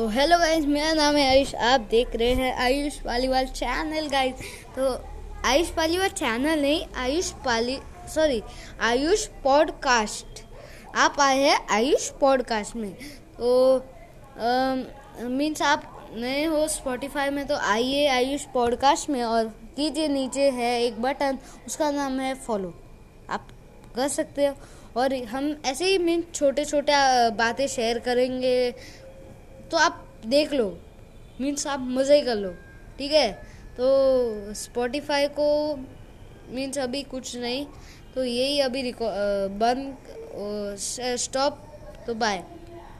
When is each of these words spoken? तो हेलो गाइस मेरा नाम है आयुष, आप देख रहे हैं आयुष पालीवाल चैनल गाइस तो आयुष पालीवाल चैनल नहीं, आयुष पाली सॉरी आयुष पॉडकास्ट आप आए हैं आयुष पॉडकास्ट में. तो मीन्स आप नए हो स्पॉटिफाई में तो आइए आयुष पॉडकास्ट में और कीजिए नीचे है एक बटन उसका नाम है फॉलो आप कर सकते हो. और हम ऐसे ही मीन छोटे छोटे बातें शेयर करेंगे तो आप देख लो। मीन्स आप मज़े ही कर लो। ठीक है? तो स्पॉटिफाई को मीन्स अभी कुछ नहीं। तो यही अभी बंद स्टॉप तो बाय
तो 0.00 0.06
हेलो 0.08 0.36
गाइस 0.38 0.64
मेरा 0.64 0.92
नाम 0.92 1.16
है 1.16 1.26
आयुष, 1.28 1.54
आप 1.54 1.80
देख 1.90 2.14
रहे 2.16 2.32
हैं 2.34 2.52
आयुष 2.64 2.96
पालीवाल 2.98 3.46
चैनल 3.46 4.06
गाइस 4.08 4.34
तो 4.76 4.92
आयुष 5.46 5.70
पालीवाल 5.70 6.08
चैनल 6.10 6.60
नहीं, 6.60 6.84
आयुष 6.96 7.30
पाली 7.44 7.76
सॉरी 8.14 8.40
आयुष 8.80 9.26
पॉडकास्ट 9.44 10.42
आप 10.96 11.20
आए 11.20 11.38
हैं 11.38 11.58
आयुष 11.70 12.08
पॉडकास्ट 12.20 12.76
में. 12.76 12.92
तो 12.92 13.78
मीन्स 15.28 15.62
आप 15.62 16.10
नए 16.14 16.44
हो 16.44 16.66
स्पॉटिफाई 16.68 17.30
में 17.30 17.46
तो 17.46 17.56
आइए 17.56 18.06
आयुष 18.08 18.44
पॉडकास्ट 18.54 19.10
में 19.10 19.22
और 19.22 19.48
कीजिए 19.76 20.08
नीचे 20.08 20.50
है 20.50 20.80
एक 20.82 21.02
बटन 21.02 21.38
उसका 21.66 21.90
नाम 21.90 22.18
है 22.20 22.34
फॉलो 22.46 22.74
आप 23.30 23.48
कर 23.96 24.08
सकते 24.08 24.46
हो. 24.46 24.54
और 24.96 25.14
हम 25.24 25.54
ऐसे 25.66 25.84
ही 25.84 25.98
मीन 25.98 26.24
छोटे 26.34 26.64
छोटे 26.64 26.92
बातें 27.36 27.66
शेयर 27.68 27.98
करेंगे 27.98 28.74
तो 29.70 29.76
आप 29.76 30.04
देख 30.26 30.52
लो। 30.52 30.66
मीन्स 31.40 31.66
आप 31.66 31.80
मज़े 31.80 32.16
ही 32.16 32.22
कर 32.22 32.36
लो। 32.36 32.50
ठीक 32.98 33.12
है? 33.12 33.32
तो 33.76 34.54
स्पॉटिफाई 34.54 35.26
को 35.38 35.76
मीन्स 36.50 36.78
अभी 36.78 37.02
कुछ 37.02 37.36
नहीं। 37.36 37.64
तो 38.14 38.24
यही 38.24 38.58
अभी 38.60 38.92
बंद 38.92 39.96
स्टॉप 41.18 41.62
तो 42.06 42.14
बाय 42.14 42.42